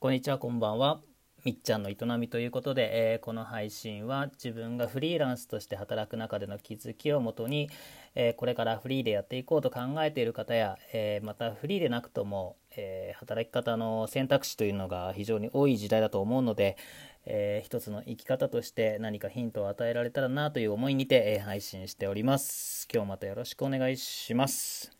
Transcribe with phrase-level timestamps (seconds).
[0.00, 1.02] こんにちは、こんばんは。
[1.44, 7.68] みっちゃんの営みということで、えー、この配信は自分がフリーランスとして働く中での気づきをもとに、
[8.14, 16.78] えー、これからフリーでやっていこうと考えている方や、えー、またフリーでなくとも、え働き方の選択肢というのが非常に多い時代だと思うので、
[17.26, 22.88] え一つの生き方として何かヒントを与えられたらなという思いにて、配信しております。
[22.90, 24.99] 今日またよろしくお願いします。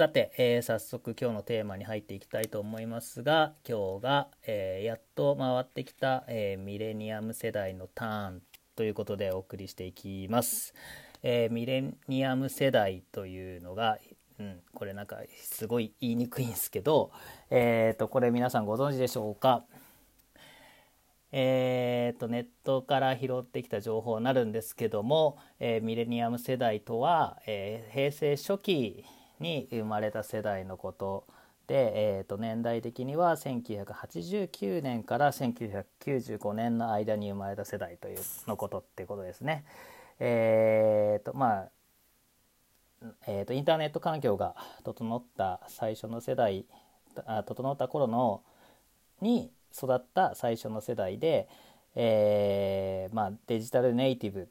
[0.00, 8.42] さて、えー、早速今日のテーマに入っていきたいと思いますが今日が、えー、やっと回ってきた、えー、ミレニアム世代のターン
[8.76, 10.72] ということでお送りしていきます。
[11.22, 13.98] えミレニアム世代というのが、
[14.38, 17.10] うん、これなんかすごい言いにくいんですけど、
[17.50, 19.66] えーと、これ皆さんご存知でしょうか？
[21.30, 29.04] えーと、ネットから拾ってきた情報になるんですけども、え、ミレニアム世代とは、え、平成初期
[29.40, 31.24] に生まれた世代のこと
[31.66, 39.64] で、えー、と年代的には1989年から1995年の間に生まれた世代というのことってことですね。
[40.18, 41.68] えーとまあ
[43.26, 46.66] えーと、インターネット環境が整った最初の世代
[47.24, 48.42] あ整った頃の
[49.22, 51.48] に育った最初の世代で、
[51.94, 54.46] えーまあ、デジタルネイティブっ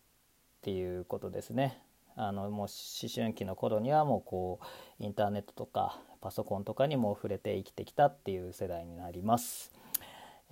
[0.61, 1.79] ていうことですね。
[2.21, 2.67] あのもう思
[3.13, 4.59] 春期の頃にはもうこ
[4.99, 9.71] うインターネットとかパソコンとかにも触れて生きてきたっていう世代になります。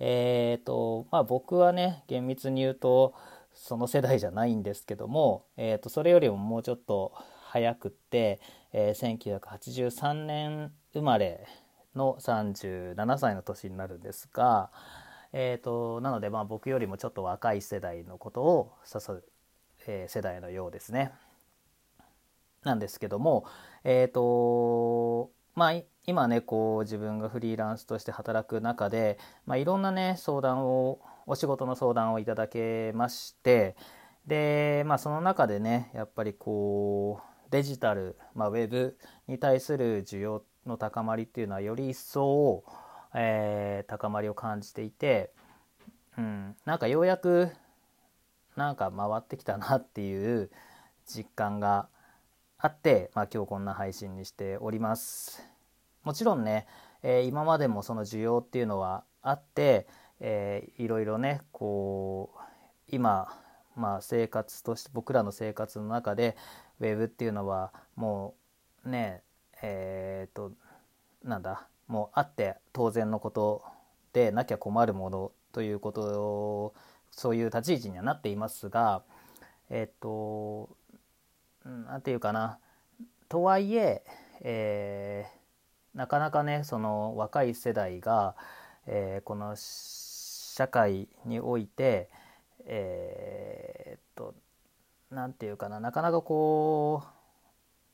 [0.00, 3.14] えーとまあ、僕はね厳密に言うと
[3.52, 8.40] その世代じゃないんですけども、えー、とそれよりももうちょっと早くって、
[8.72, 11.46] えー、1983年生まれ
[11.94, 14.70] の37歳の年になるんですが、
[15.34, 19.22] えーと、なのでまあ僕よりもちょっと若い世代のことを指す、
[19.86, 21.12] えー、世代のようですね。
[22.68, 23.46] なんですけども、
[23.82, 33.76] え、ー、と、まあ、今ね、こう自分がフリーランスとして働く中で、まあ、いろんなね、相談を、お仕事の相談をいただけまして、
[34.26, 42.64] で、まあ、その中でね、やっぱりこう、デジタル、まあ、ウェブに対する需要の高まりっていうのはより一層、
[43.14, 45.32] えー、高まりを感じていて、
[46.18, 47.50] うん、なんかようやく
[48.56, 50.50] なんか回ってきたなっていう
[51.06, 51.88] 実感が
[52.60, 55.46] あって、まあ、今日こんな配信にしております。
[56.02, 56.66] もちろんね、
[57.04, 59.86] えー、今までもその需要っていうのはあって、
[60.18, 62.38] えー、いろいろねこう
[62.88, 63.28] 今、
[63.76, 66.36] まあ、生活として僕らの生活の中で
[66.80, 68.34] ウェブっていうのはも
[68.84, 69.22] うね
[69.62, 70.50] えっ、と
[71.22, 73.62] なんだもうあって当然のこと
[74.12, 76.74] でなきゃ困るものということ
[77.12, 79.02] そういう立ち位置にはなっていますが
[79.70, 80.70] えっ、と
[81.68, 82.58] 何て言うかな。
[83.28, 84.02] とはいえ
[84.40, 88.34] えー、なかなかねその若い世代が、
[88.86, 92.08] えー、この社会において
[92.64, 94.34] えー、っと
[95.10, 95.80] 何て言うかな。
[95.80, 97.02] なかなかこ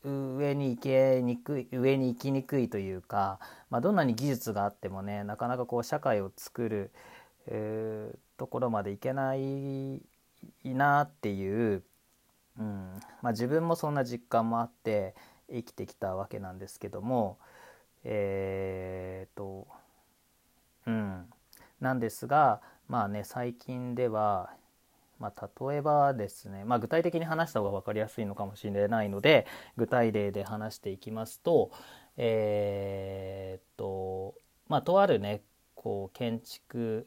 [0.05, 6.91] う上に行けにくい上に行きにくいというか、まあ、どんなに技術があってもねなかなかこう社会を作る、
[7.47, 10.03] えー、ところまでいけない
[10.62, 11.83] なっていう
[12.59, 13.01] うん。
[13.23, 15.15] まあ、自分もそんな実感もあって
[15.51, 17.39] 生きてきたわけなんですけども
[18.05, 19.67] えー、っと
[20.87, 21.27] うん。
[21.81, 24.51] なんですがまあね最近では、
[25.19, 31.71] まあ、例えばですね、まあ、具体的に話した方が分かりやすいのかもしれないので具体例で話していきますと
[32.17, 34.35] えー、っと
[34.69, 35.43] まあとあるね
[35.75, 37.07] こう建築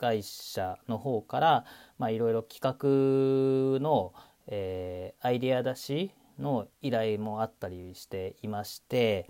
[0.00, 1.64] 会社の方から
[2.08, 4.14] いろいろ企画の、
[4.46, 9.28] えー、アイデア出しの依頼もあったりしていまして、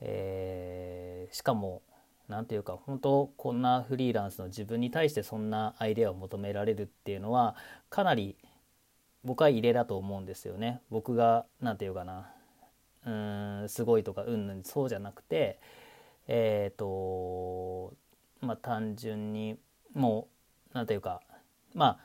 [0.00, 1.82] えー、しかも
[2.28, 7.56] 何て言うか本当こんなフリーランスの自分に対してそんなアイデアを求められるっていうのは
[7.90, 8.36] かなり
[9.24, 10.80] 僕は異例だと思うんですよね。
[10.88, 12.30] 僕が何て言うかな
[13.04, 15.58] うーんすごいとかうんぬんそうじゃなくて
[16.28, 17.94] えっ、ー、と
[18.40, 19.58] まあ単純に
[19.96, 20.28] も
[20.72, 21.22] う何ていうか
[21.74, 21.98] まあ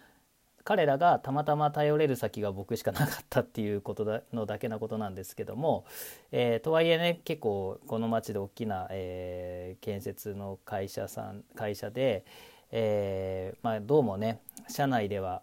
[0.63, 5.85] 彼らがたまたま頼れる先が僕しかなかったっていうことだのだけなことなんですけども、
[6.31, 12.25] えー、とはいえね結構この町で大きな、えー、建設の会社さん会社で、
[12.71, 15.41] えーまあ、どうもね社内では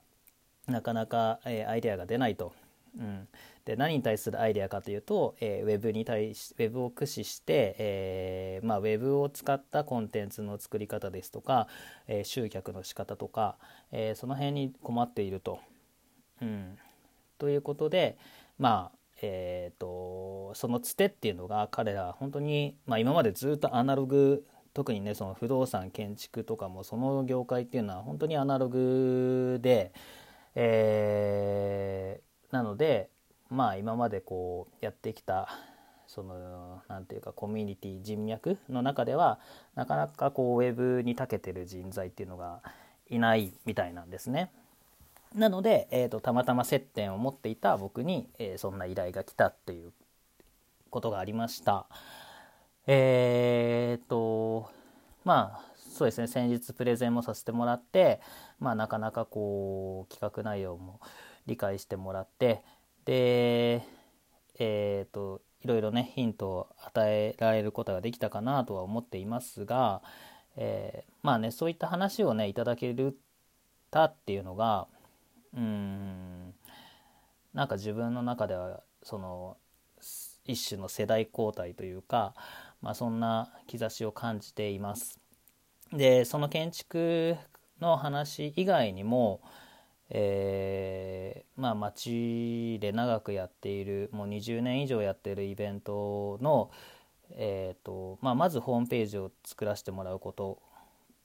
[0.68, 2.52] なかなか、え、アイデアが出ないと。
[2.98, 3.28] うん、
[3.64, 11.68] で何に対するアイデアかというと、えー、ウェブに対しウェブを駆使して、えーまあ、ウェブを使ったコンテンツの作り方ですとか、
[12.08, 13.56] えー、集客の仕方とか、
[13.92, 15.60] え、その辺に困っていると。
[16.42, 16.76] うん、
[17.38, 18.16] ということで、
[18.58, 29.92] まあえーと、そのつてっていうのが彼ら本当に、まあ、今までずっとアナログ特にねその不動産建築とかもその業界っていうのは本当にアナログで、
[30.54, 33.10] えー、なので
[33.50, 35.48] まあ今までこうやってきた
[36.06, 39.38] その何て言うかコミュニティ人脈の中では
[39.74, 42.62] なかなかこうウェブに長けてる人材っていうのが
[43.08, 44.50] いないみたいなんですね。
[45.34, 49.92] なので、えーと、たまたま接点を持っていた僕に、えー、そんな依頼が来たっていう
[50.88, 51.86] ことがありました。
[52.86, 54.70] えっ、ー、と
[55.24, 58.20] まあそうですね先日プレゼンもさせてもらって、
[58.58, 61.00] まあ、なかなかこう企画内容も
[61.48, 62.62] 理解してもらって
[63.04, 63.82] で
[64.58, 70.02] えっ、ー、といろいろねヒントを与えられることができたかなとは思っていますが、
[70.56, 73.18] えー、まあねそういった話をねいただける
[73.90, 74.86] たっていうのが
[75.56, 76.54] うん
[77.54, 79.56] なんか自分の中ではその
[80.44, 82.34] 一種の世代交代というか、
[82.80, 85.20] まあ、そんな兆しを感じています。
[85.92, 87.36] でその建築
[87.80, 89.40] の話以外にも、
[90.10, 96.70] えー、まあ町で長くやっているもう20年以上やっているイベントの、
[97.32, 100.62] えーとまあ、まずホームページを作らせてもらうこと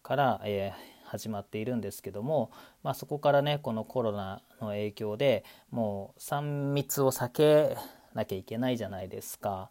[0.01, 2.51] から、えー、始まっているんですけども、
[2.83, 7.77] まあ、そこからねこのコロナの影響でもう3密を避け
[8.13, 9.69] なきゃいけないじゃないですか。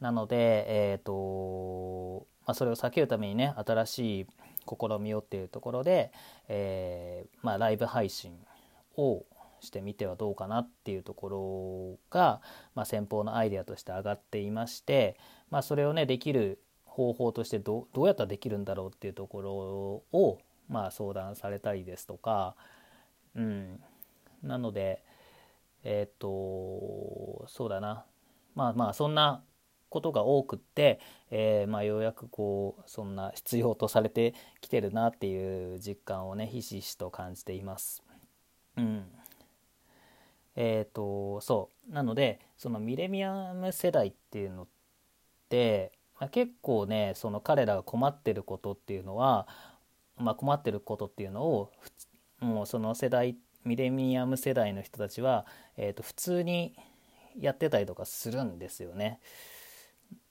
[0.00, 4.26] なので、えーとまあ、それを避けるためにね新しい
[4.68, 6.12] 試みをっていうところで、
[6.48, 8.36] えー、まあ、ライブ配信
[8.96, 9.24] を
[9.60, 12.40] してみてはどうかなっていうところが、
[12.74, 15.16] まあ、先方のアイデアとして上がっていまして、
[15.50, 19.52] まあ、それをねできる方法としてどうやったらできるんだろうっていうところ
[20.18, 20.38] を、
[20.68, 22.54] まあ、相談されたりですとか、
[23.34, 23.80] うん、
[24.42, 25.02] なので
[25.84, 28.04] えっ、とそうだな。
[28.54, 29.42] まあまあそんな
[29.88, 31.00] ことが多くって、
[31.30, 38.02] えー、まあ、ようやくこうそんな必要とされてきてるなっていう実感をねひしひしと感じています。
[38.76, 39.04] うん、
[40.56, 44.66] えっ、ー、とそうなのでそのミレニアム世代っていうのっ
[45.48, 49.48] て、まあ、結構ねその彼らが困ってることっていうのは、
[50.16, 51.72] まあ、困ってることっていうのを
[52.40, 55.46] もうその世代ミレニアム世代の人たちは、
[55.76, 56.74] えー、と普通に
[57.38, 59.20] やってたりとかするんですよね。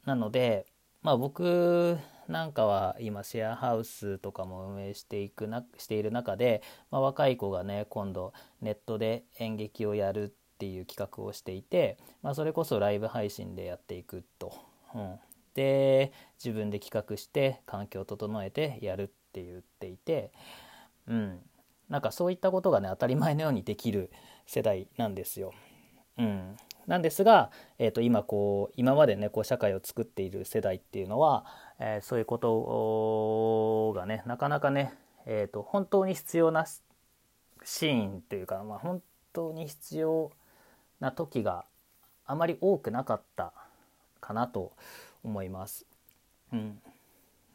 [0.06, 0.66] なので、
[1.02, 1.98] まあ、僕
[2.28, 14.54] なんかは今シェアハウスとかも運営していくなしている中で、まあ、若い子がね今度ネットで演劇をやるっていう企画をしていて、まあ、それこそライブ配信でやっていくと。
[14.96, 15.20] うん、
[15.54, 16.12] で
[16.44, 20.32] 自分で企画して環境を整えてやるって言っていて、
[21.08, 21.40] うん、
[21.90, 24.12] なんかそういったことがね当たり前のようにできる
[24.46, 25.54] 世代なんですよ。
[26.18, 26.58] うん、
[26.88, 31.46] なんですが、えー、と今こう今までねこう社会を作っている世代っていうのは、
[31.80, 34.94] えー、そういうことがねなかなかね、
[35.26, 36.66] えー、と本当に必要な
[37.64, 39.04] シーンというか、まあ、本
[39.34, 40.32] 当に必要
[41.02, 41.66] な時が
[42.26, 43.52] あまり多くなかった
[44.22, 44.72] かなと
[45.24, 45.86] 思います。
[46.54, 46.80] うん、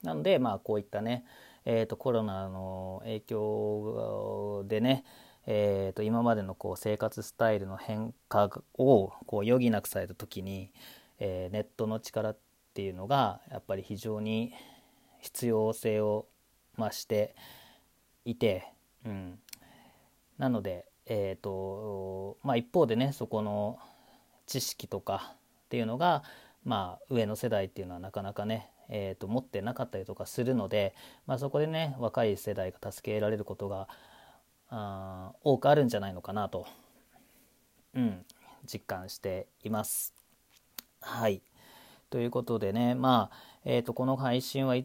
[0.02, 1.25] なのでまあこういったね、
[1.64, 5.05] えー、とコロナの影響でね、
[5.46, 10.72] えー、と今までのこう生活スタイルの変化をこう余儀なくされた時に、
[11.18, 12.36] えー、ネットの力っ
[12.74, 14.52] ていうのがやっぱり非常に
[15.20, 16.26] 必要性を
[16.78, 17.34] 増して
[18.25, 18.66] いて、
[19.04, 19.38] うん、
[20.38, 23.78] なので、えーとまあ、一方でねそこの
[24.46, 26.22] 知識とかっていうのが、
[26.64, 30.94] まあ、上の世代っていうのはなかなかね、えー、と持ってなかったりとかするので、
[31.26, 33.88] まあ、そこでね若い世代が助けられることが
[34.75, 36.67] あ多くあるんじゃないのかなと、
[37.95, 38.25] うん、
[38.64, 40.14] 実感しています。
[41.00, 41.43] はい。
[42.09, 43.37] ということでね、まあ、
[43.67, 44.76] えっ、ー、と、この配信は、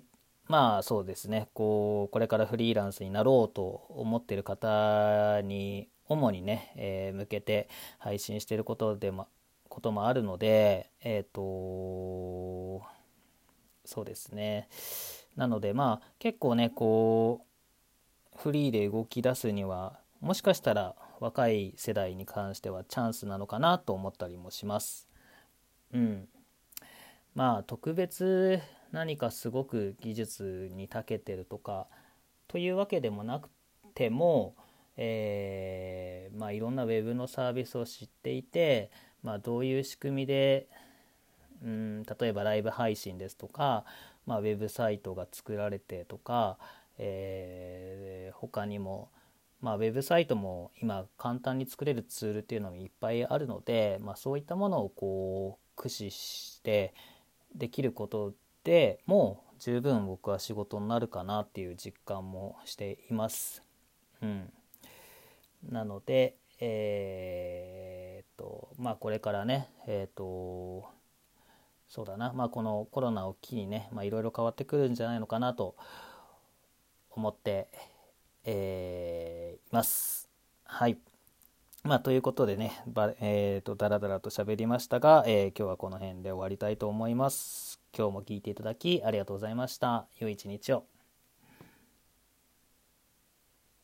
[0.48, 9.28] まあそうですね、こう、これからフリーランスになろうと思ってる方に、主にね、えー、向けて配信してることでも、
[9.70, 12.86] こともあるので、えっ、ー、と、
[13.86, 14.68] そうですね。
[15.38, 17.47] なので、まあ、結構ね、こう、
[18.38, 25.08] フリーで動き出すにはもしかしたら若い世代に関してはチャンスなのかなと思ったりもします。
[25.94, 26.28] うん、
[27.34, 28.60] まあ特別
[28.92, 31.88] 何かすごく技術に長けてるとか
[32.48, 33.50] というわけでもなく
[33.94, 34.56] ても、
[34.96, 38.90] えー、まあ、いろんな web のサービスを知っていて、
[39.24, 40.68] まあ、どういう仕組みで、
[41.64, 43.84] うん、例えばライブ配信ですとか、
[44.26, 46.58] まあ、ウェブサイトが作られてとか、
[46.98, 49.12] えー、他にも
[49.60, 56.94] まあ、ウェブサイトも今簡単に作れるツールっていうのもいっぱいあるので、まあ、そういったものをこう駆使して
[57.56, 63.64] できることでもう十分僕は仕事になるかなっていう実感もしています。
[64.22, 64.52] うん、
[65.70, 70.88] なので、えー、っとまあこれからねえー、っと
[71.88, 75.76] そうだなまあこのコロナを機にねいろいろ変わってくるんじゃないのかなと
[77.18, 77.68] 思って、
[78.46, 80.30] えー、います。
[80.64, 80.98] はい。
[81.84, 87.80] まあ、ということでね、ばえーと、だらだらと喋りましたが、えー、今日はこの辺で終わりたいと思います。
[87.98, 90.06] 今日も聴いていただきありがとうございました。
[90.20, 90.97] 良い一日を。